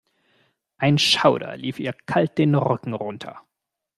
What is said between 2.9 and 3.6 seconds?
runter.